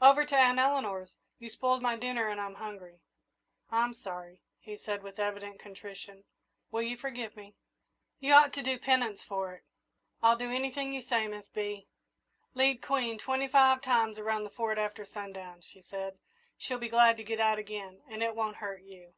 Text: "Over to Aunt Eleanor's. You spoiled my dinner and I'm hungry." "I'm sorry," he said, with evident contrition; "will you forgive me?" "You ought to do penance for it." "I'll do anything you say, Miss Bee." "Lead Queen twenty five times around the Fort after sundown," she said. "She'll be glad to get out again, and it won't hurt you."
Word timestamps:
"Over 0.00 0.24
to 0.24 0.34
Aunt 0.34 0.58
Eleanor's. 0.58 1.12
You 1.38 1.50
spoiled 1.50 1.82
my 1.82 1.96
dinner 1.96 2.28
and 2.28 2.40
I'm 2.40 2.54
hungry." 2.54 3.00
"I'm 3.70 3.92
sorry," 3.92 4.40
he 4.58 4.78
said, 4.78 5.02
with 5.02 5.18
evident 5.18 5.60
contrition; 5.60 6.24
"will 6.70 6.80
you 6.80 6.96
forgive 6.96 7.36
me?" 7.36 7.56
"You 8.18 8.32
ought 8.32 8.54
to 8.54 8.62
do 8.62 8.78
penance 8.78 9.22
for 9.22 9.52
it." 9.52 9.64
"I'll 10.22 10.38
do 10.38 10.50
anything 10.50 10.94
you 10.94 11.02
say, 11.02 11.26
Miss 11.28 11.50
Bee." 11.50 11.88
"Lead 12.54 12.80
Queen 12.80 13.18
twenty 13.18 13.48
five 13.48 13.82
times 13.82 14.18
around 14.18 14.44
the 14.44 14.50
Fort 14.50 14.78
after 14.78 15.04
sundown," 15.04 15.60
she 15.60 15.82
said. 15.82 16.16
"She'll 16.56 16.78
be 16.78 16.88
glad 16.88 17.18
to 17.18 17.22
get 17.22 17.38
out 17.38 17.58
again, 17.58 18.00
and 18.08 18.22
it 18.22 18.34
won't 18.34 18.56
hurt 18.56 18.80
you." 18.80 19.12